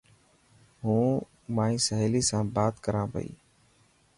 [0.83, 1.09] هون
[1.55, 3.31] مائي سهيلي سان بات ڪران پئي.